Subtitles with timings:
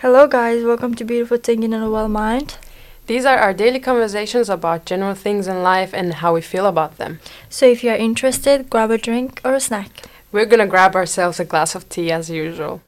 [0.00, 0.62] Hello, guys.
[0.62, 2.58] Welcome to Beautiful Thinking in a Well Mind.
[3.06, 6.98] These are our daily conversations about general things in life and how we feel about
[6.98, 7.18] them.
[7.48, 10.04] So, if you are interested, grab a drink or a snack.
[10.32, 12.82] We're gonna grab ourselves a glass of tea as usual.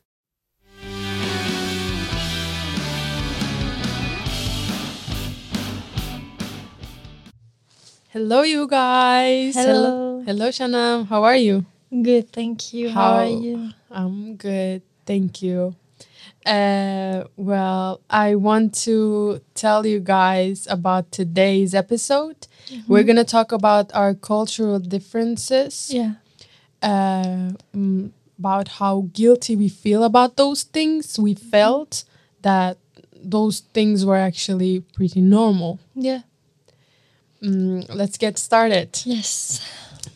[8.11, 9.55] Hello, you guys.
[9.55, 10.23] Hello.
[10.27, 11.09] Hello, Shanam.
[11.09, 11.65] How are you?
[11.91, 12.91] Good, thank you.
[12.91, 13.71] How, are you?
[13.91, 14.83] I'm good.
[15.07, 15.75] Thank you.
[16.49, 22.47] Uh, well, I want to tell you guys about today's episode.
[22.87, 26.13] We're going to talk about our cultural differences, Yeah.
[26.83, 31.19] uh, mm, about how guilty we feel about those things.
[31.19, 32.05] We felt
[32.43, 32.79] that
[33.23, 35.81] those things were actually pretty normal.
[35.95, 36.23] Yeah.
[37.43, 39.01] Mm, let's get started.
[39.05, 39.61] Yes.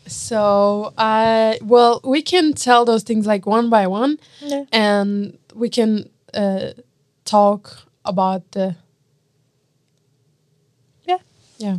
[0.06, 4.18] So, I well, we can tell those things like one by one.
[4.40, 4.64] Yeah.
[4.72, 6.72] and we can uh,
[7.24, 8.76] talk about the
[11.04, 11.18] Yeah.
[11.58, 11.78] yeah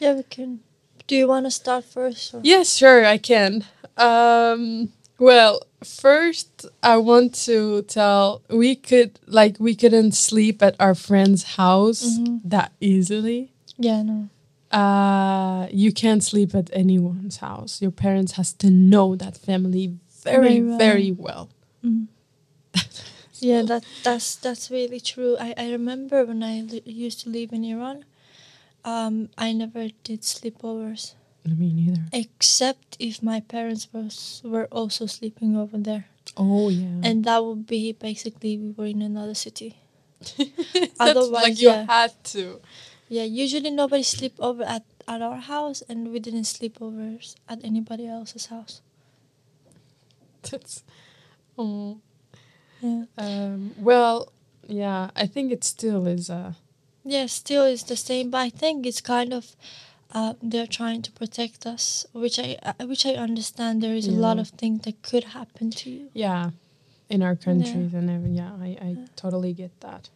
[0.00, 0.60] Yeah, we can.
[1.06, 2.34] Do you want to start first?
[2.34, 2.40] Or?
[2.42, 3.64] yes sure i can
[3.96, 10.94] um well first i want to tell we could like we couldn't sleep at our
[10.94, 12.40] friend's house Mhm.
[12.44, 14.28] that easily Yeah, no.
[14.70, 20.40] uh you can't sleep at anyone's house your parents has to know that family very
[20.40, 20.78] Very well.
[20.78, 21.48] very well
[21.82, 22.06] Mm.
[23.42, 25.36] Yeah, that that's that's really true.
[25.38, 28.04] I, I remember when I li- used to live in Iran,
[28.84, 35.56] um, I never did sleepovers me neither except if my parents was were also sleeping
[35.56, 39.78] over there, oh yeah and that would be basically we were in another city.
[40.36, 41.86] That's Otherwise, like you yeah.
[41.86, 42.60] had to.
[43.08, 47.64] Yeah, usually nobody sleep over at at our house, and we didn't sleep overs at
[47.64, 48.82] anybody else's house.
[50.42, 50.82] That's
[51.56, 52.00] oh.
[52.80, 54.32] Yeah, Um, well,
[54.66, 56.52] yeah, I think it still is uh
[57.04, 59.56] yeah, still is the same, but I think it's kind of.
[60.10, 63.82] Uh, they're trying to protect us, which I uh, which I understand.
[63.82, 66.08] There is a lot of things that could happen to you.
[66.14, 66.50] yeah
[67.08, 70.10] in our countries and every, yeah, I, I totally get that.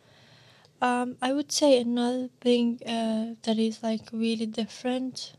[0.80, 5.32] Um, I would say another thing uh, that is like really different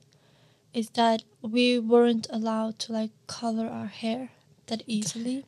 [0.73, 4.29] is that we weren't allowed to like color our hair
[4.67, 5.45] that easily,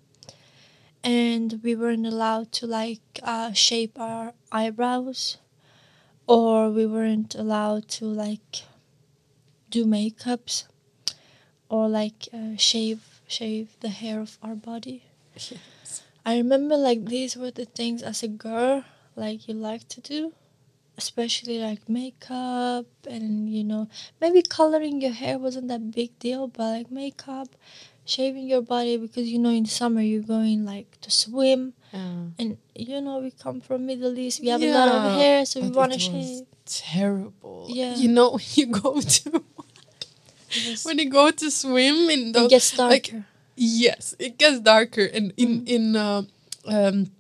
[1.05, 5.38] and we weren't allowed to like uh, shape our eyebrows,
[6.27, 8.63] or we weren't allowed to like
[9.69, 10.65] do makeups,
[11.69, 15.03] or like uh, shave shave the hair of our body.
[16.25, 18.83] I remember like these were the things as a girl
[19.15, 20.33] like you like to do,
[20.97, 23.88] especially like makeup and you know
[24.19, 27.49] maybe coloring your hair wasn't that big deal, but like makeup,
[28.05, 32.29] shaving your body because you know in summer you're going like to swim Yeah.
[32.39, 35.59] and you know we come from Middle East we have a lot of hair so
[35.61, 36.45] we want to shave.
[36.65, 37.67] Terrible.
[37.69, 37.95] Yeah.
[37.95, 39.29] You know, when you go to
[40.49, 43.25] It, was- when you go to swim in it those gets like, darker.
[43.57, 45.05] Yes, it gets darker.
[45.05, 45.67] And in Mm.
[45.75, 46.21] in uh,
[46.67, 47.11] um,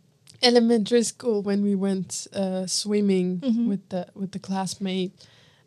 [0.43, 3.67] elementary school, when we went uh, swimming Mhm.
[3.67, 5.13] with the with the classmate,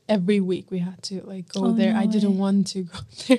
[0.08, 1.94] every week we had to like go Oh, there.
[1.96, 2.40] I didn't way.
[2.44, 3.38] want to go there.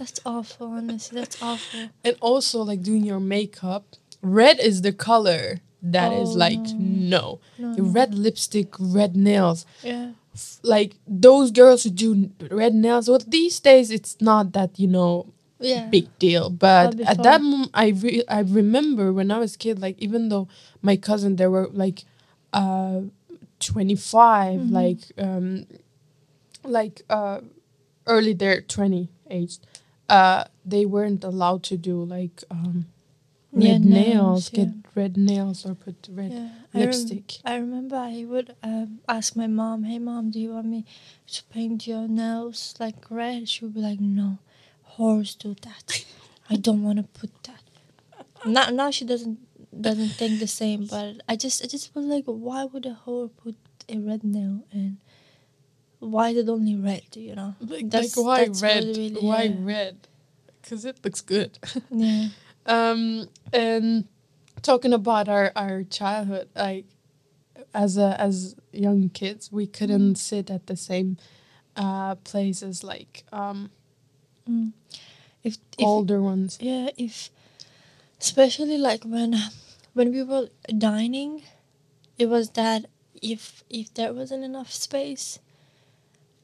[0.00, 1.20] That's awful, honestly.
[1.20, 1.90] That's awful.
[2.02, 3.84] and also like doing your makeup.
[4.22, 7.38] Red is the color that is Oh, like no.
[7.58, 7.74] no.
[7.76, 9.66] No, red lipstick, red nails.
[9.82, 10.12] Yeah.
[10.62, 13.08] Like those girls who do red nails.
[13.10, 15.26] Well, these days it's not that you know
[15.60, 15.88] Yeah.
[15.90, 16.48] big deal.
[16.48, 20.30] But at that moment, I re- I remember when I was a kid, like even
[20.30, 20.48] though
[20.80, 22.04] my cousin, there were like
[22.54, 23.00] uh,
[23.60, 24.72] 25, Mhm.
[24.72, 25.66] like um,
[26.64, 27.40] like uh,
[28.06, 29.60] early their 20 aged,
[30.10, 32.86] uh, they weren't allowed to do like um,
[33.52, 37.38] Yeah, red nails, nails, get red nails or put red Yeah, I rem- lipstick.
[37.44, 40.84] I remember I would um, ask my mom, "Hey mom, do you want me
[41.34, 44.38] to paint your nails like red?" She would be like, "No,
[44.96, 46.04] whores do that.
[46.50, 47.62] I don't want to put that."
[48.46, 49.38] Now, now she doesn't
[49.80, 53.30] doesn't think the same, but I just I just was like, why would a whore
[53.44, 53.56] put
[53.88, 54.98] a red nail and
[56.00, 57.04] why is it only red?
[57.14, 57.54] You know?
[57.60, 58.84] like, That's- like why red?
[58.86, 59.56] what really- why yeah.
[59.60, 59.96] red?
[60.60, 61.58] Because it looks good.
[61.90, 62.28] Yeah.
[62.66, 64.06] um and
[64.62, 66.84] talking about our our childhood like
[67.72, 71.16] as a as young kids we couldn't sit at the same
[71.76, 73.70] uh places like um
[74.48, 74.72] Mm.
[75.44, 77.30] If, if older ones Yeah, if
[78.20, 79.34] especially like when
[79.94, 81.42] when we were dining,
[82.18, 82.86] it was that
[83.22, 85.38] if if there wasn't enough space,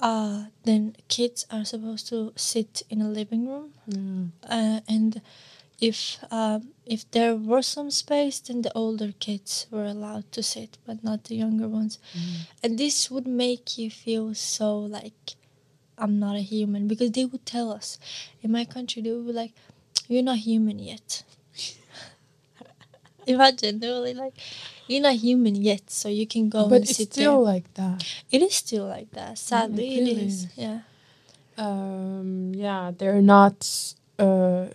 [0.00, 4.48] uh, then kids are supposed to sit in a living room, yeah.
[4.48, 5.20] uh, and
[5.80, 10.78] if um, if there were some space, then the older kids were allowed to sit,
[10.86, 11.98] but not the younger ones.
[12.62, 15.34] And this would make you feel so like
[15.98, 17.98] I'm not a human because they would tell us
[18.42, 19.52] in my country they would be like,
[20.08, 21.22] "You're not human yet."
[23.26, 24.34] Imagine they were like,
[24.86, 27.72] "You're not human yet, so you can go but and it's sit still there." like
[27.74, 28.04] that.
[28.30, 29.38] It is still like that.
[29.38, 30.44] Sadly, really it is.
[30.44, 30.48] is.
[30.56, 30.80] Yeah.
[31.58, 34.66] Um, yeah, they're not uh,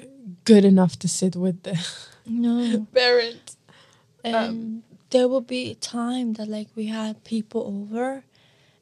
[0.45, 1.77] good enough to sit with the
[2.25, 2.87] No.
[2.93, 3.55] parent.
[4.23, 8.23] And Um, there will be a time that like we had people over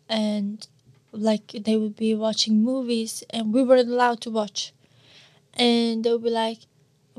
[0.08, 0.68] and
[1.12, 4.74] like they would be watching movies and we weren't allowed to watch.
[5.54, 6.60] And they would be like,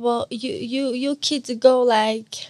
[0.01, 2.49] Well, you you you kids go like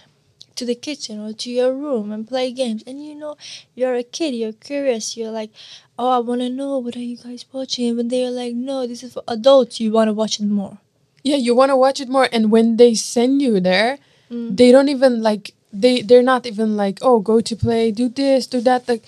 [0.55, 3.35] to the kitchen or to your room and play games and you know
[3.75, 5.51] you're a kid, you're curious, you're like,
[5.99, 7.95] Oh, I wanna know what are you guys watching?
[7.97, 10.77] But they're like, No, this is for adults, you wanna watch it more.
[11.23, 13.99] Yeah, you want to watch it more, and when they send you there,
[14.31, 14.55] Mm.
[14.57, 18.47] they don't even like they they're not even like oh go to play do this
[18.47, 19.03] do that like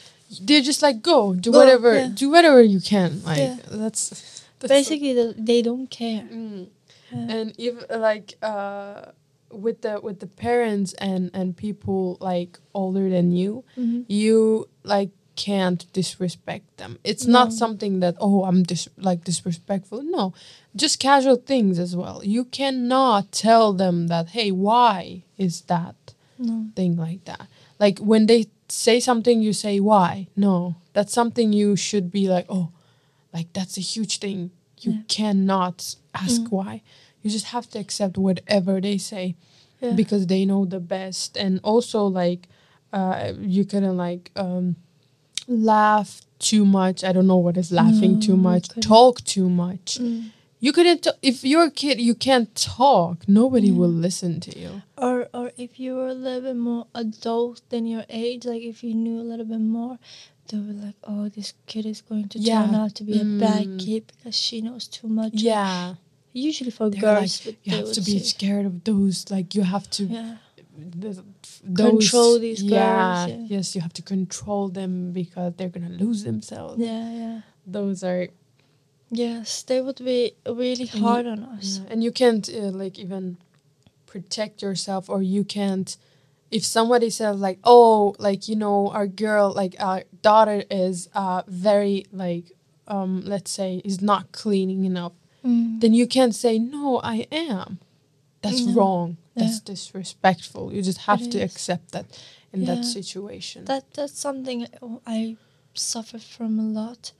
[0.45, 2.09] they're just like go do Go, whatever yeah.
[2.13, 3.55] do whatever you can like Yeah.
[3.81, 4.03] that's,
[4.59, 6.23] that's Basically they- they don't care.
[6.31, 6.67] Mm.
[7.13, 9.11] And even like uh
[9.51, 14.05] with the with the parents and and people like older than you Mhm.
[14.07, 16.97] you like can't disrespect them.
[17.03, 20.01] It's not something that oh i'm dis- like disrespectful.
[20.03, 20.33] No.
[20.75, 22.21] Just casual things as well.
[22.23, 25.95] You cannot tell them that hey why is that
[26.39, 26.67] No.
[26.75, 27.47] thing like that?
[27.79, 30.27] Like when they say something you say why?
[30.35, 30.75] No.
[30.93, 32.69] That's something you should be like oh
[33.33, 34.51] like that's a huge thing
[34.85, 35.01] you Yeah.
[35.07, 36.51] cannot ask Mm.
[36.51, 36.81] why
[37.21, 39.35] you just have to accept whatever they say
[39.81, 39.93] Yeah.
[40.01, 42.47] because they know the best and also like
[42.93, 44.75] uh you couldn't like um
[45.47, 49.97] laugh too much i don't know what is laughing No, too much talk too much
[49.99, 50.31] Mm.
[50.59, 53.77] you couldn't t- if you're a kid you can't talk nobody Yeah.
[53.79, 57.85] will listen to you Or or if you were a little bit more adult than
[57.85, 59.97] your age, like if you knew a little bit more,
[60.47, 63.65] they were like, "Oh, this kid is going to turn out to be a bad
[63.67, 63.79] Mm.
[63.85, 65.95] kid because she knows too much." yeah
[66.35, 69.63] Usually for They're girls, but you have to be say- scared of those like you
[69.75, 70.37] have to Yeah.
[71.03, 71.21] those,
[71.75, 73.45] Control these girls, yeah, yeah.
[73.55, 77.41] yes you have to control them because they're gonna lose themselves Yeah, yeah.
[77.67, 78.23] those are
[79.11, 81.67] Yes, they would be really And you- hard on us.
[81.77, 83.37] Yeah, and you can't uh, like even
[84.07, 85.89] protect yourself or you can't
[86.53, 91.41] if somebody says like oh like you know our girl like our daughter is uh
[91.47, 92.45] very like
[92.87, 95.13] um let's say is not cleaning enough
[95.43, 95.81] Mm.
[95.81, 97.79] then you can't say no i am
[98.43, 98.73] that's No.
[98.75, 99.43] wrong Yeah.
[99.43, 101.51] that's disrespectful you just have It to is.
[101.51, 102.05] accept that
[102.53, 104.57] in that situation That that's something
[105.17, 105.19] I
[105.73, 107.11] suffered from a lot.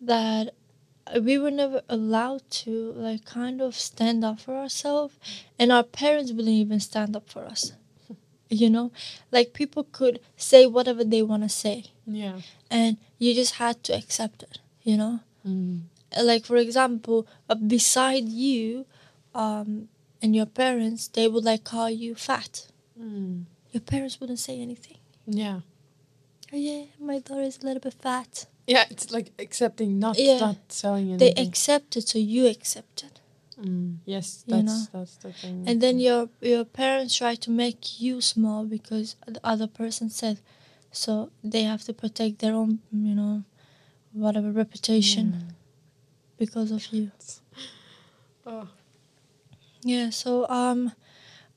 [0.00, 0.54] That
[1.28, 2.72] we were never allowed to
[3.06, 5.14] like kind of stand up for ourselves,
[5.60, 7.62] and our parents wouldn't even stand up for us.
[8.54, 8.92] You know,
[9.32, 12.38] like people could say whatever they want to say, yeah
[12.70, 14.58] and you just had to accept it.
[14.82, 15.80] You know, mm.
[16.22, 18.86] like for example, uh, beside you,
[19.34, 19.88] um,
[20.22, 22.66] and your parents, they would like call you fat.
[23.00, 23.44] Mm.
[23.72, 24.98] Your parents wouldn't say anything.
[25.26, 25.60] yeah
[26.52, 28.46] Oh yeah, my daughter is a little bit fat.
[28.66, 30.38] yeah it's like accepting not Yeah.
[30.46, 33.20] not selling they accept it so you accept it
[33.60, 34.86] Mm, yes, You know?
[34.92, 35.64] that's the thing.
[35.66, 40.40] and then your your parents try to make you small because the other person said
[40.92, 43.44] so they have to protect their own you know
[44.12, 45.54] whatever reputation Mm.
[46.38, 47.10] because of you
[48.46, 48.68] Oh.
[49.82, 50.92] yeah so um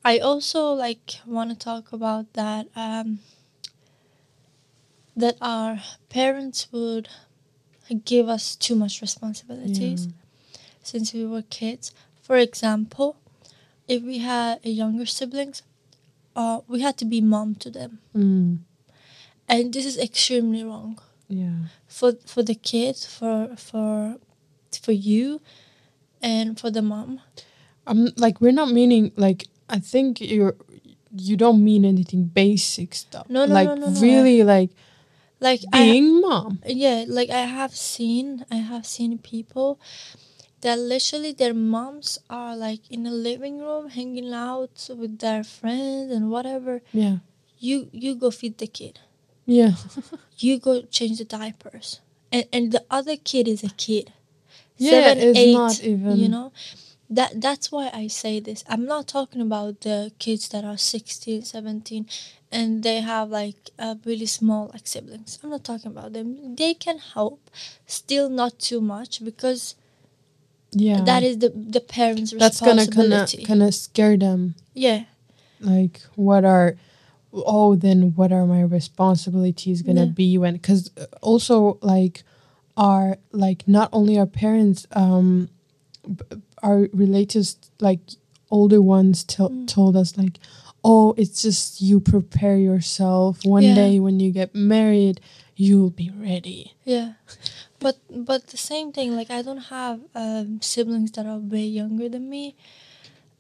[0.06, 3.20] i also like want to talk about that um
[5.16, 7.10] that our parents would
[8.06, 10.08] give us too much responsibilities
[10.88, 11.92] since we were kids.
[12.22, 13.16] For example,
[13.88, 15.62] if we had a younger siblings,
[16.36, 18.60] uh, we had to be mom to them, Mm,
[19.48, 21.68] and this is extremely wrong yeah.
[21.88, 24.18] for for the kids, for for
[24.82, 25.40] for you,
[26.22, 27.20] and for the mom.
[27.88, 30.56] I'm like we're not meaning like I think you're
[31.18, 33.26] you don't mean anything basic stuff.
[33.30, 34.72] No, no, like no, no, no, really like
[35.40, 36.60] Like I, being mom.
[36.66, 39.80] yeah, like I have seen, I have seen people
[40.62, 46.12] that literally their moms are like in the living room hanging out with their friends
[46.12, 46.82] and whatever.
[46.92, 47.18] Yeah.
[47.60, 49.00] You you go feed the kid.
[49.46, 49.74] Yeah.
[50.40, 52.00] you go change the diapers
[52.32, 54.12] and and the other kid is a kid
[54.78, 56.52] Yeah, seven it's eight not even- you know
[57.10, 61.44] that that's why i say this i'm not talking about the kids that are 16
[61.44, 62.06] 17
[62.52, 66.74] and they have like uh, really small like siblings i'm not talking about them they
[66.74, 67.40] can help
[67.86, 69.76] still not too much because
[70.72, 75.06] yeah that is the the parents' that's gonna kind of kind of scare them yeah,
[75.60, 76.76] like what are
[77.34, 80.12] oh then what are my responsibilities gonna Yeah.
[80.12, 82.24] be when because also like
[82.78, 85.50] our like not only our parents um
[86.64, 88.00] our relatives like
[88.50, 89.68] older ones tell Mm.
[89.68, 90.40] told us like
[90.84, 93.76] oh it's just you prepare yourself one Yeah.
[93.76, 95.20] day when you get married
[95.56, 97.14] you'll be ready yeah.
[97.80, 99.16] But but the same thing.
[99.16, 102.56] Like I don't have um, siblings that are way younger than me.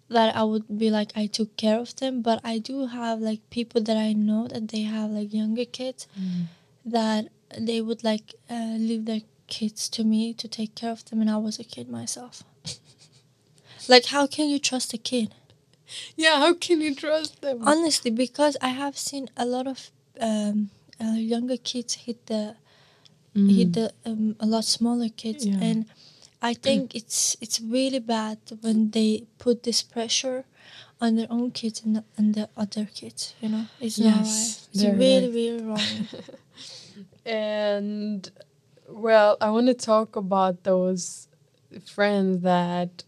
[0.09, 3.41] That I would be like I took care of them, but I do have like
[3.49, 6.07] people that I know that they have like younger kids
[6.85, 7.27] that
[7.57, 11.29] they would like uh, leave their kids to me to take care of them, and
[11.29, 12.43] I was a kid myself.
[13.89, 15.33] like, how can you trust a kid?
[16.17, 19.89] yeah how can you trust them Honestly, because I have seen a lot of
[20.19, 22.55] um, uh, younger kids hit the
[23.37, 23.73] hit Mm.
[23.73, 25.59] the um, a lot smaller kids, Yeah.
[25.61, 25.85] and
[26.41, 30.45] I think it's it's really bad when they put this pressure
[30.99, 33.33] on their own kids and, and the other kids.
[33.41, 34.67] You know, it's not right.
[34.73, 36.07] It's really like- really wrong.
[37.25, 38.29] And
[38.87, 41.27] well, I want to talk about those
[41.85, 43.03] friends that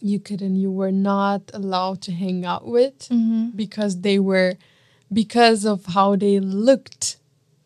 [0.00, 3.48] you could and you were not allowed to hang out with mm-hmm.
[3.56, 4.54] because they were
[5.12, 7.16] because of how they looked.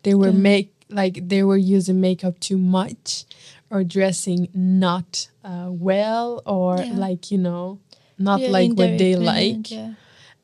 [0.03, 0.39] They were Yeah.
[0.51, 3.25] make like they were using makeup too much
[3.71, 6.95] or dressing not uh, well or Yeah.
[6.95, 7.81] like you know
[8.19, 9.95] not Yeah, like what they like Yeah.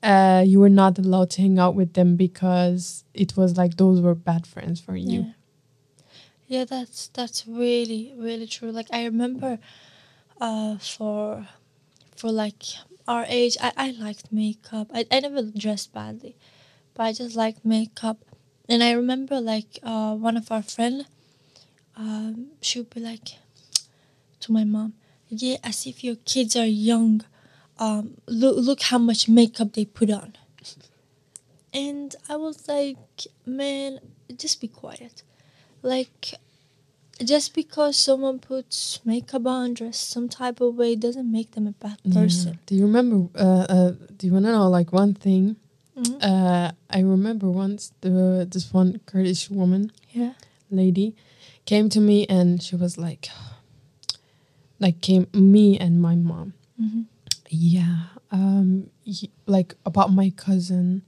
[0.02, 4.00] uh, you were not allowed to hang out with them because it was like those
[4.00, 5.20] were bad friends for you.
[5.26, 5.32] Yeah.
[6.48, 8.72] Yeah, that's that's really really true.
[8.72, 9.58] Like I remember,
[10.40, 11.46] uh, for,
[12.16, 12.62] for like
[13.06, 14.90] our age, I, I liked makeup.
[14.94, 16.36] I, I never dressed badly,
[16.94, 18.24] but I just liked makeup.
[18.68, 21.06] And I remember like uh one of our friend,
[21.96, 23.28] um, she would be like,
[24.40, 24.94] to my mom,
[25.28, 27.22] yeah, as if your kids are young.
[27.78, 30.36] Um, look look how much makeup they put on.
[31.72, 32.96] And I was like,
[33.46, 34.00] man,
[34.36, 35.22] just be quiet.
[35.82, 36.34] Like,
[37.22, 41.72] just because someone puts makeup on, dress some type of way, doesn't make them a
[41.72, 42.22] bad Yeah.
[42.22, 42.58] person.
[42.66, 43.28] Do you remember?
[43.38, 45.56] Uh, uh, do you want to know like one thing?
[45.98, 46.22] Mhm.
[46.22, 50.32] Uh, I remember once the this one Kurdish woman Yeah.
[50.70, 51.14] lady
[51.64, 53.28] came to me and she was like,
[54.78, 56.52] like came me and my mom.
[56.78, 57.02] hmm
[57.50, 61.02] Yeah, um, he, like about my cousin,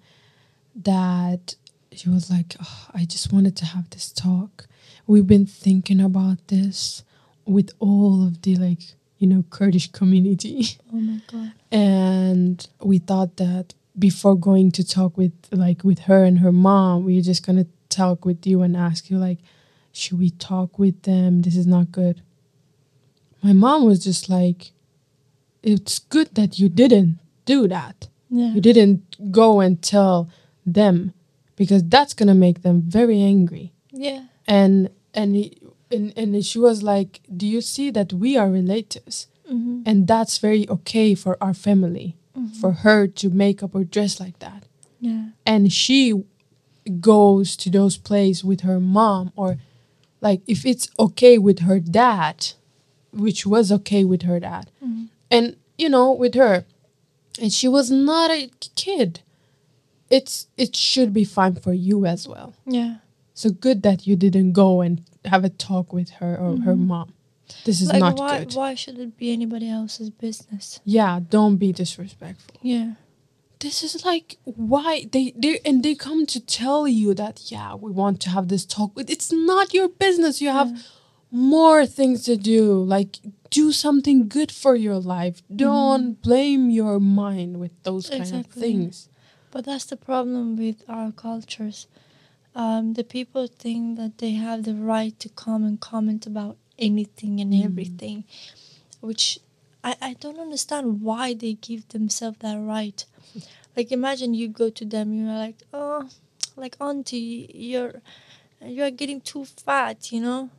[0.75, 1.55] that
[1.93, 4.67] she was like, "Oh, I just wanted to have this talk.
[5.07, 7.05] We've been thinking about this
[7.45, 11.53] with all of the like, you know, Kurdish community, Oh my god.
[11.71, 17.05] and we thought that before going to talk with like with her and her mom,
[17.05, 19.39] we're just gonna talk with you and ask you like,
[19.93, 21.43] should we talk with them?
[21.43, 22.23] This is not good.
[23.43, 24.73] My mom was just like,
[25.63, 28.09] it's good that you didn't do that.
[28.31, 28.53] Yeah.
[28.55, 30.31] You didn't go and tell
[30.65, 31.13] them
[31.57, 33.73] because that's gonna make them very angry.
[33.93, 34.25] Yeah.
[34.47, 35.59] And and he,
[35.91, 40.39] and and she was like, "Do you see that we are relatives, hmm and that's
[40.39, 42.17] very okay for our family,
[42.61, 44.65] for her to make up or dress like that."
[45.01, 45.31] Yeah.
[45.47, 46.23] And she
[47.01, 49.59] goes to those places with her mom, or
[50.21, 52.53] like if it's okay with her dad,
[53.13, 55.09] which was okay with her dad, Mhm.
[55.31, 56.65] and you know with her
[57.41, 59.21] and she was not a kid
[60.11, 62.97] it's it should be fine for you as well Yeah.
[63.33, 66.87] so good that you didn't go and have a talk with her or her Mhm.
[66.87, 67.13] mom
[67.65, 70.81] this is like not why good why should it be anybody else's business?
[70.85, 72.89] yeah don't be disrespectful Yeah.
[73.65, 77.91] this is like why they they and they come to tell you that yeah we
[78.03, 80.83] want to have this talk it's not your business you have Yeah.
[81.31, 82.63] more things to do
[82.97, 83.13] like
[83.51, 88.61] do something good for your life don't blame your mind with those kind of Mm-hmm.
[88.67, 89.09] Things
[89.53, 91.79] But that's the problem with our cultures.
[92.55, 97.41] Um, the people think that they have the right to come and comment about anything
[97.41, 97.65] and Mm.
[97.65, 98.25] everything,
[99.01, 99.39] which
[99.85, 103.05] I, I don't understand why they give themselves that right.
[103.77, 106.09] Like imagine you go to them, you're like, oh,
[106.57, 108.03] like auntie, you're
[108.61, 110.51] you're getting too fat, you know.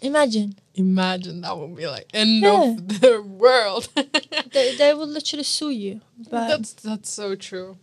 [0.00, 2.76] Imagine Imagine that would be like end Yeah.
[2.76, 3.88] of the world.
[4.52, 7.76] they they will literally sue you, but that's that's so true.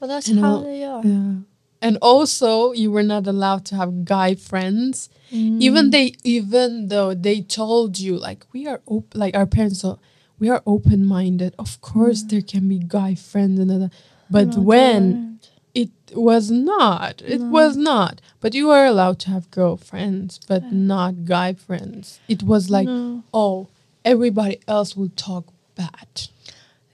[0.00, 1.04] but that's You how know, they are.
[1.04, 1.34] Yeah.
[1.80, 5.60] And also, you were not allowed to have guy friends, Mm.
[5.60, 9.98] even they, even though they told you like we are open, like our parents, so
[10.40, 11.54] we are open minded.
[11.58, 13.90] Of course, there can be guy friends and other,
[14.30, 15.38] but No, when
[15.74, 17.50] it was not, it No.
[17.50, 18.20] was not.
[18.40, 20.70] But you were allowed to have girlfriends, but Yeah.
[20.72, 22.18] not guy friends.
[22.26, 23.22] It was like no.
[23.32, 23.68] oh
[24.04, 25.44] everybody else will talk
[25.76, 26.08] bad.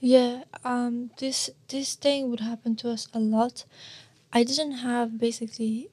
[0.01, 3.65] Yeah, um, this this thing would happen to us a lot.
[4.35, 5.89] I didn't have basically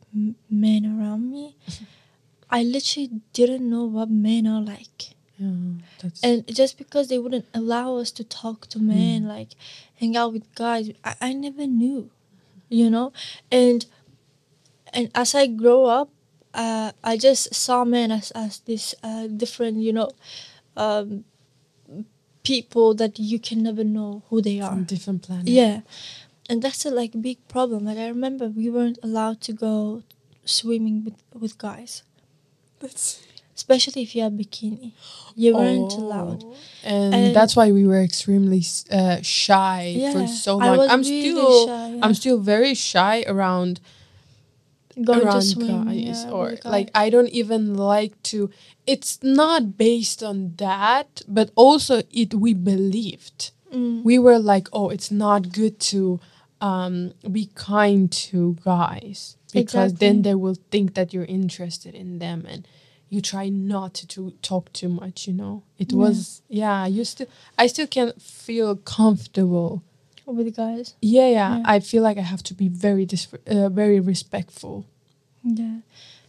[0.50, 1.56] men around me.
[2.50, 5.80] I literally didn't know what men are like, Yeah,
[6.22, 9.50] and just because they wouldn't allow us to talk to men, like
[10.00, 12.10] hang out with guys, I, I never knew,
[12.68, 13.14] you know,
[13.50, 13.86] and
[14.94, 16.10] and as I grow up,
[16.54, 20.12] uh, I just saw men as as this uh, different, you know,
[20.76, 21.24] um,
[22.44, 24.72] people that you can never know who they are.
[24.72, 25.48] from different planet.
[25.48, 25.82] Yeah,
[26.52, 27.86] and that's a like big problem.
[27.86, 30.04] Like I remember we weren't allowed to go
[30.46, 32.04] swimming with with guys,
[32.80, 33.22] That's
[33.56, 34.92] especially if you had bikini.
[35.36, 36.04] You weren't Oh.
[36.04, 36.42] allowed.
[36.84, 39.80] And, And- that's why we were extremely uh, shy
[40.14, 40.78] for Yeah, so I long.
[40.82, 42.04] was I'm really still shy, yeah.
[42.06, 43.80] I'm still very shy around
[45.10, 46.70] Going around to swim, guys yeah, or with guy.
[46.70, 48.50] like I don't even like to
[48.86, 54.90] it's not based on that but also it we believed Mm, we were like oh
[54.96, 56.20] it's not good to
[56.62, 59.98] um be kind to guys because Exactly.
[60.08, 62.68] then they will think that you're interested in them and
[63.10, 65.98] you try not to, to talk too much you know it Yeah.
[66.04, 67.28] was yeah you still
[67.58, 69.82] i still can't feel comfortable
[70.26, 70.96] with guys.
[71.02, 71.64] yeah, yeah Yeah.
[71.76, 74.86] i feel like i have to be very dis- uh, very respectful
[75.44, 75.78] Yeah,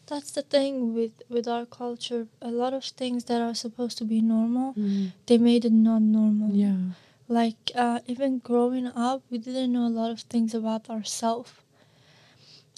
[0.07, 2.27] that's the thing with with our culture.
[2.41, 4.75] A lot of things that are supposed to be normal,
[5.27, 6.51] they made it not normal.
[6.65, 6.81] yeah
[7.39, 11.53] like uh, even growing up we didn't know a lot of things about ourselves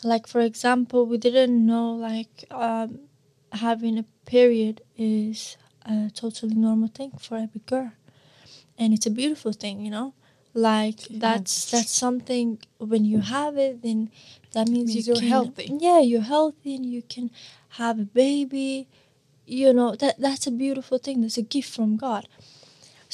[0.03, 3.01] like for example we didn't know like um,
[3.53, 5.57] having a period is
[5.87, 7.93] a totally normal thing for every girl.
[8.79, 10.15] And it's a beautiful thing you know?
[10.53, 14.11] Like that's that's something when you have it then
[14.53, 15.71] that means, Means you you're can, healthy.
[15.81, 17.31] yeah you're healthy and you can
[17.81, 18.89] have a baby.
[19.47, 21.21] You know that that's a beautiful thing.
[21.23, 22.29] That's a gift from god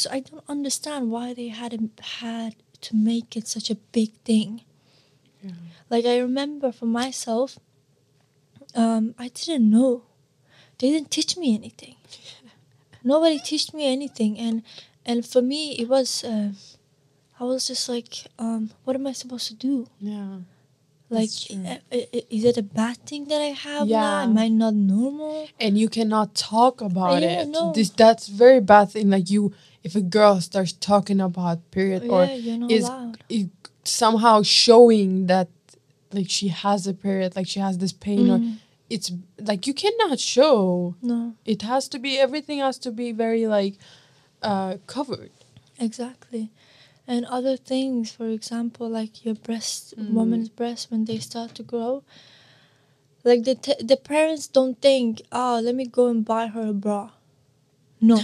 [0.00, 4.62] so I don't understand why they hadn't had to make it such a big thing.
[5.42, 5.52] Yeah.
[5.88, 7.58] Like I remember for myself,
[8.74, 10.04] um, I didn't know.
[10.78, 11.96] They didn't teach me anything.
[13.04, 14.62] Nobody taught me anything, and
[15.04, 16.52] and for me it was, uh,
[17.38, 19.88] I was just like, um, what am I supposed to do?
[20.00, 20.38] yeah
[21.10, 21.64] Like, true.
[21.66, 23.94] i- i- is it a bad thing that I have now?
[23.94, 24.22] Yeah.
[24.24, 25.48] Am I not normal?
[25.58, 27.48] and you cannot talk about Yeah, it.
[27.48, 27.72] no.
[27.74, 29.10] This that's very bad thing.
[29.10, 33.18] Like you, if a girl starts talking about period or yeah, you're is allowed.
[33.30, 33.50] i-
[33.84, 35.48] somehow showing that
[36.12, 38.56] like she has a period, like she has this pain, or Mm,
[38.94, 39.08] it's
[39.50, 40.94] like you cannot show.
[41.02, 43.74] no, It has to be everything has to be very like
[44.42, 45.30] uh covered.
[45.78, 46.50] Exactly.
[47.10, 50.12] And other things, for example, like your breast, Mm.
[50.18, 52.04] woman's breast, when they start to grow,
[53.24, 56.72] like the, t- the parents don't think, oh, let me go and buy her a
[56.72, 57.10] bra.
[58.00, 58.20] No.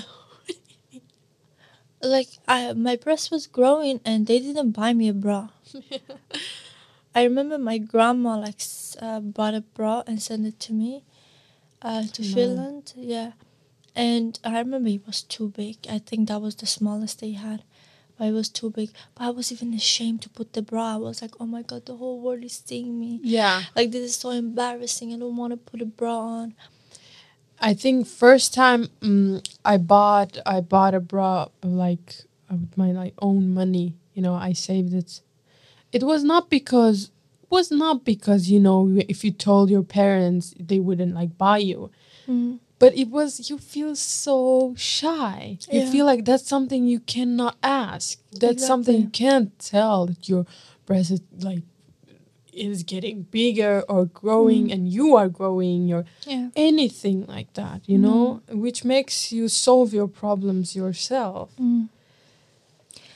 [2.00, 5.48] like, I, my breast was growing and they didn't buy me a bra.
[7.14, 8.60] I remember my grandma like
[9.00, 11.02] uh, bought a bra and sent it to me
[11.82, 12.34] uh, to Wow.
[12.34, 12.92] Finland.
[12.96, 13.32] Yeah,
[13.94, 15.78] and I remember it was too big.
[15.90, 17.62] I think that was the smallest they had,
[18.18, 18.90] but it was too big.
[19.14, 20.94] But I was even ashamed to put the bra.
[20.94, 23.20] I was like, oh my god, the whole world is seeing me.
[23.22, 23.62] Yeah.
[23.74, 25.12] Like this is so embarrassing.
[25.12, 26.54] I don't want to put a bra on.
[27.60, 32.16] I think first time um, I bought I bought a bra like
[32.50, 33.94] uh, with my like own money.
[34.14, 35.20] You know, I saved it.
[35.92, 37.10] It was not because
[37.48, 41.90] was not because you know if you told your parents they wouldn't like buy you,
[42.28, 42.58] Mm.
[42.78, 45.58] But it was you feel so shy.
[45.70, 48.18] You feel like that's something you cannot ask.
[48.32, 50.44] That's something you can't tell that your
[50.86, 51.62] breast is like
[52.52, 54.72] is getting bigger or growing Mm.
[54.72, 56.48] and you are growing or Yeah.
[56.56, 61.50] anything like that, you know, which makes you solve your problems yourself.
[61.60, 61.88] Mm.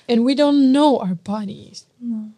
[0.08, 1.86] And we don't know our bodies.
[2.00, 2.30] No.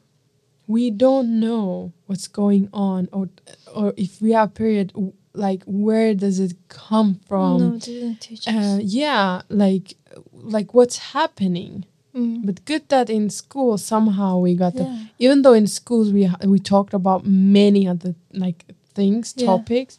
[0.69, 3.29] We don't know what's going on or
[3.75, 4.93] or if we have period
[5.35, 7.79] like where does it come from?
[7.79, 8.83] they didn't teach Uh, us.
[8.83, 9.95] yeah, like
[10.33, 11.85] like what's happening.
[12.15, 12.45] Mm.
[12.45, 15.07] But good that in school somehow we got the Yeah.
[15.19, 18.61] even though in schools we we talked about many other like
[18.95, 19.47] things Yeah.
[19.47, 19.99] topics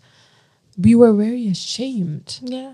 [0.77, 2.73] we were very ashamed Yeah.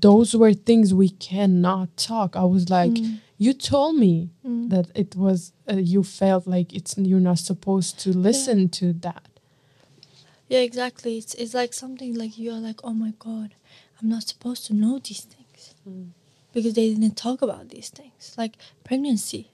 [0.00, 3.18] those were things we cannot talk i was like Mm.
[3.38, 4.68] you told me Mm.
[4.70, 9.28] that it was uh, you felt like it's you're not supposed to listen to that
[10.48, 11.18] Yeah, exactly.
[11.18, 13.54] It's it's like something like you're like, oh my god,
[14.00, 16.10] I'm not supposed to know these things Mm.
[16.52, 18.54] because they didn't talk about these things, like
[18.84, 19.50] pregnancy.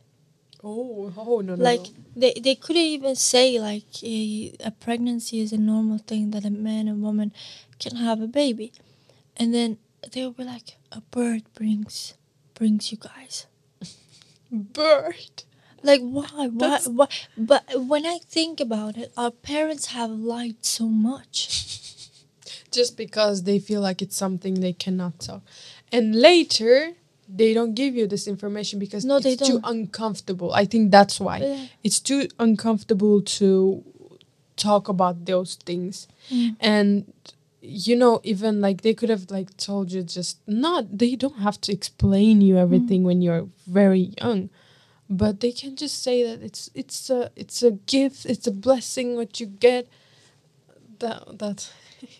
[0.65, 1.65] oh oh no no.
[1.71, 6.45] like they they couldn't even say like a, a pregnancy is a normal thing that
[6.45, 7.33] a man and woman
[7.79, 8.73] can have a baby,
[9.37, 9.79] and then
[10.13, 12.15] they will be like, a bird brings
[12.55, 13.47] brings you guys?
[14.51, 15.45] Bird.
[15.83, 16.25] Like why?
[16.33, 16.49] Why?
[16.55, 17.09] That's- Why?
[17.37, 21.39] But when I think about it, our parents have lied so much.
[22.71, 25.43] Just because they feel like it's something they cannot talk.
[25.91, 26.93] And later
[27.29, 30.53] they don't give you this information because No, it's too uncomfortable.
[30.53, 31.39] I think that's why.
[31.39, 31.67] Yeah.
[31.83, 33.85] It's too uncomfortable to
[34.57, 36.09] talk about those things.
[36.31, 36.57] Mm.
[36.61, 37.13] And
[37.61, 41.61] you know, even like they could have like told you just not they don't have
[41.63, 44.51] to explain you everything when you're very young.
[45.15, 49.15] But they can just say that it's it's a it's a gift, it's a blessing
[49.17, 49.87] what you get.
[51.01, 51.71] That that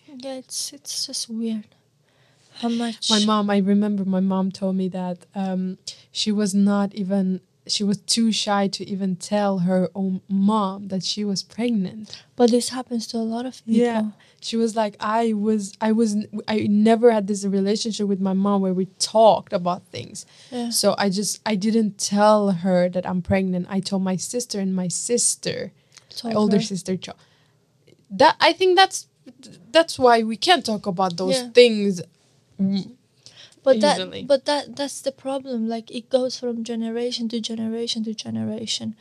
[0.07, 1.65] Yeah, it's it's just weird.
[2.61, 3.09] How much?
[3.09, 5.77] my mom i remember my mom told me that um,
[6.11, 11.03] she was not even she was too shy to even tell her own mom that
[11.03, 13.81] she was pregnant But this happens to a lot of people.
[13.81, 14.03] Yeah.
[14.41, 16.15] she was like i was i was
[16.47, 20.69] i never had this relationship with my mom where we talked about things Yeah.
[20.71, 24.75] so i just i didn't tell her that i'm pregnant i told my sister and
[24.75, 25.71] my sister
[26.23, 26.63] my Told older her.
[26.63, 26.97] sister
[28.11, 29.07] that i think that's
[29.71, 31.49] that's why we can't talk about those Yeah.
[31.49, 32.01] things
[33.63, 34.21] But easily.
[34.21, 35.67] that, but that, that's the problem.
[35.67, 38.95] Like it goes from generation to generation to generation.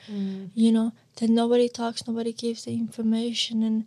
[0.54, 3.84] You know, that nobody talks, nobody gives the information, and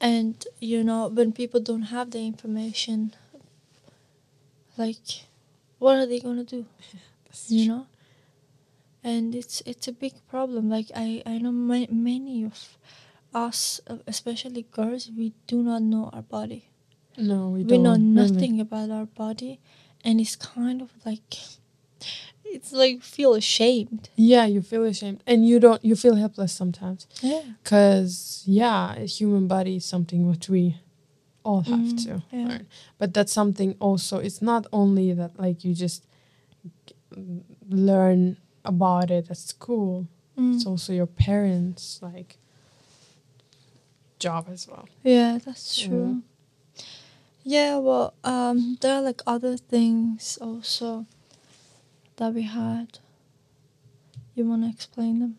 [0.00, 3.14] and you know when people don't have the information,
[4.76, 5.26] like,
[5.78, 6.66] what are they gonna do?
[7.48, 7.86] you know
[9.02, 12.78] and it's it's a big problem like i i know ma- many of
[13.34, 16.68] us uh, especially girls we do not know our body
[17.18, 18.02] No, we we, know really.
[18.22, 19.60] nothing about our body
[20.04, 21.34] and it's kind of like
[22.44, 25.84] it's like feel ashamed Yeah, you feel ashamed, and you don't.
[25.84, 30.76] You feel helpless sometimes, yeah cause yeah, a human body is something which we
[31.42, 32.46] all have Mm, to yeah.
[32.48, 32.66] learn.
[32.98, 34.18] But that's something also.
[34.18, 36.06] It's not only that like you just
[37.68, 40.06] learn about it at school.
[40.38, 40.54] Mm.
[40.54, 42.38] It's also your parents like
[44.18, 44.88] job as well.
[45.02, 46.33] yeah that's true yeah
[47.44, 51.06] well um there are like other things also
[52.16, 52.98] that we had
[54.34, 55.36] you want to explain them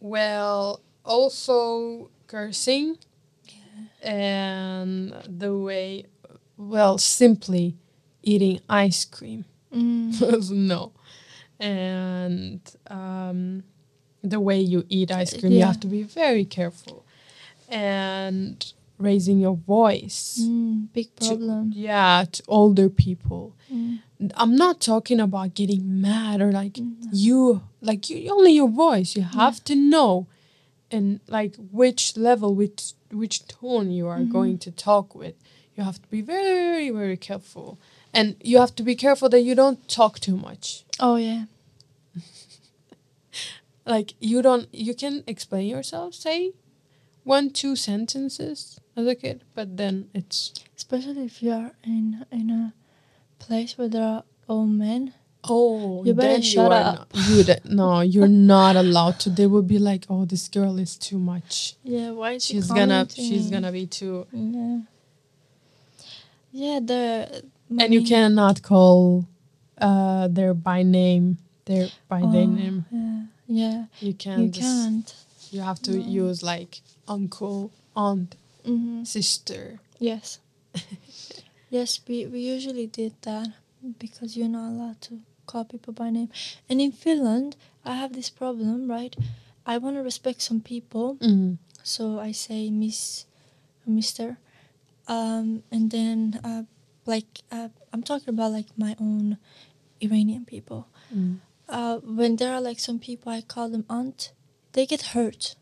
[0.00, 2.98] Well, also cursing
[4.02, 6.06] and the way,
[6.56, 7.76] well, simply
[8.22, 9.44] eating ice cream.
[9.74, 10.50] mm.
[10.50, 10.92] no.
[11.58, 13.64] And um,
[14.22, 17.06] the way you eat ice cream, you have to be very careful.
[17.68, 20.38] And raising your voice.
[20.42, 23.54] Mm, big to- problem yeah, to older people.
[23.72, 23.98] Mm.
[24.36, 27.10] I'm not talking about getting mad or like Mm, no.
[27.12, 29.16] you like you only your voice.
[29.16, 30.26] You have to know
[30.90, 34.30] and like which level, which which tone you are Mhm.
[34.32, 35.34] going to talk with.
[35.76, 37.78] You have to be very very careful,
[38.12, 40.84] and you have to be careful that you don't talk too much.
[41.00, 41.44] oh yeah
[43.86, 46.52] Like you don't you can explain yourself, say
[47.24, 52.50] one two sentences as a kid, but then it's especially if you are in in
[52.50, 52.72] a
[53.38, 55.12] place where there are old men
[55.46, 57.14] Oh, You better shut are up.
[57.14, 57.44] Not, you
[57.76, 59.28] no, you're not allowed to.
[59.30, 61.74] They will be like, "Oh, this girl is too much.
[61.84, 63.24] yeah why is he She's gonna, commenting?
[63.28, 64.78] she's gonna be too." yeah
[66.52, 67.42] yeah the
[67.78, 69.26] And you cannot call
[69.78, 71.38] uh their by name.
[71.66, 72.84] Their by their name.
[72.90, 74.42] yeah yeah You can't.
[74.42, 75.14] you just- can't
[75.50, 76.24] You have to No.
[76.26, 79.78] use like uncle, aunt, hmm sister.
[79.98, 80.38] yes
[81.70, 83.48] yes we, we usually did that
[83.98, 86.30] because you're not allowed to call people by name
[86.68, 89.14] and in finland i have this problem right
[89.66, 91.58] i want to respect some people Mm.
[91.82, 93.26] so I say Miss,
[93.86, 94.38] Mister,
[95.06, 96.62] um, and then uh,
[97.04, 99.36] like uh, I'm talking about like my own
[100.00, 100.88] Iranian people.
[101.14, 101.40] Mm.
[101.68, 104.32] Uh, when there are like some people I call them aunt,
[104.72, 105.56] they get hurt.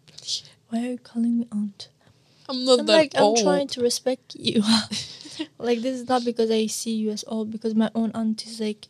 [0.68, 1.88] Why are you calling me aunt?
[2.48, 3.38] I'm not I'm that like old.
[3.38, 4.62] I'm trying to respect you.
[5.58, 8.60] like this is not because I see you as old, because my own aunt is
[8.60, 8.88] like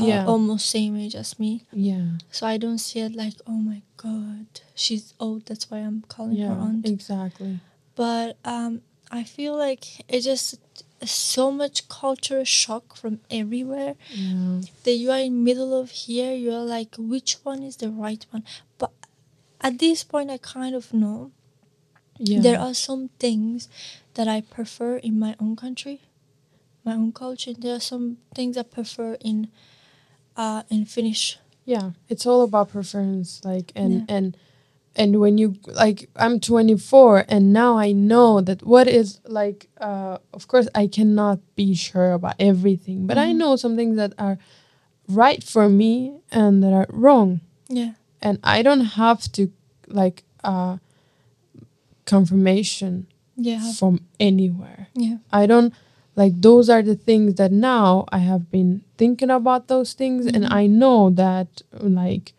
[0.00, 0.24] uh, Yeah.
[0.26, 1.64] almost same age as me.
[1.72, 2.18] Yeah.
[2.30, 5.46] So I don't see it like oh my god, she's old.
[5.46, 6.64] That's why I'm calling her Yeah.
[6.66, 6.86] aunt.
[6.88, 7.60] Exactly.
[7.94, 10.58] but um, I feel like it's just
[11.04, 14.60] so much culture shock from everywhere Yeah.
[14.84, 16.32] that you are in middle of here.
[16.32, 18.44] You're like, which one is the right one?
[18.78, 18.92] But
[19.60, 21.32] at this point, I kind of know
[22.24, 22.40] Yeah.
[22.42, 23.68] there are some things
[24.14, 26.00] that I prefer in my own country,
[26.84, 27.52] my own culture.
[27.54, 29.48] There are some things I prefer in
[30.36, 31.38] uh, in Finnish.
[31.64, 34.14] yeah it's all about preference like and Yeah.
[34.16, 34.36] and
[34.96, 35.54] and when you
[35.84, 40.88] like i'm 24 and now i know that what is like uh of course i
[40.88, 43.36] cannot be sure about everything but i Mhm.
[43.38, 44.36] know some things that are
[45.08, 47.92] right for me and that are wrong Yeah.
[48.20, 49.42] and i don't have to
[49.86, 50.76] like uh
[52.04, 53.72] confirmation Yeah.
[53.72, 55.16] from anywhere Yeah.
[55.32, 55.72] i don't
[56.16, 60.44] like those are the things that now i have been thinking about those things and
[60.44, 60.52] Mhm.
[60.52, 62.32] i know that like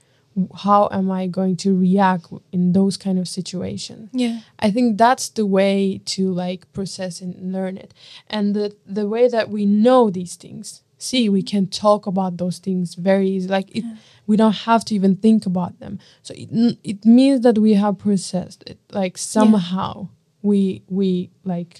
[0.65, 4.39] how am i going to react in those kind of situations Yeah.
[4.59, 7.91] I think that's the way to like process and learn it.
[8.29, 8.67] And the
[8.99, 10.81] the way that we know these things.
[11.09, 13.49] See, we can talk about those things very easy.
[13.57, 13.95] Like it Yeah.
[14.29, 15.93] we don't have to even think about them.
[16.25, 16.49] So it
[16.83, 18.77] it means that we have processed it.
[18.99, 20.07] Like somehow
[20.49, 21.73] we we like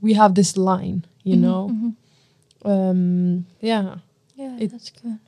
[0.00, 1.62] we have this line, you Mhm, know.
[1.72, 1.92] mhm.
[2.72, 3.98] Um yeah.
[4.36, 5.18] Yeah, It- that's good.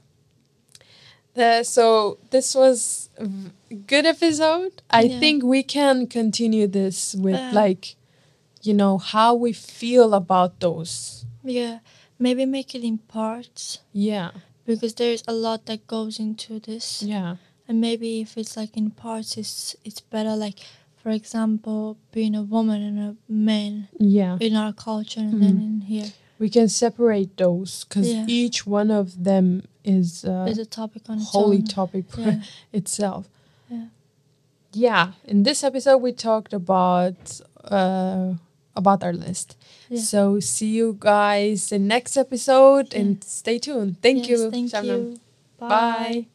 [1.37, 4.73] Uh, so this was a good episode.
[4.91, 5.21] I Yeah.
[5.21, 7.97] think we can continue this with Uh, like,
[8.63, 11.25] you know, how we feel about those.
[11.45, 11.79] Yeah.
[12.19, 14.31] Maybe make it in parts Yeah,
[14.67, 17.03] because there's a lot that goes into this.
[17.03, 17.37] yeah,
[17.69, 20.37] And maybe if it's like in parts, it's it's better.
[20.37, 20.59] Like,
[21.03, 24.37] for example, being a woman and a man yeah.
[24.41, 25.65] in our culture, and then Mhm.
[25.65, 28.27] in here, We can separate those because Yeah.
[28.29, 31.65] each one of them is a there's a topic on its holy own.
[31.65, 32.43] topic Yeah.
[32.73, 33.29] itself.
[33.71, 33.87] Yeah.
[34.73, 35.13] Yeah.
[35.25, 38.35] In this episode, we talked about uh,
[38.77, 39.57] about our list.
[39.89, 40.01] Yeah.
[40.01, 43.01] So see you guys in next episode Yeah.
[43.01, 44.01] and stay tuned.
[44.03, 44.51] Thank Yes, you.
[44.51, 44.87] Thank Shabnam.
[44.87, 45.21] you.
[45.59, 46.27] Bye.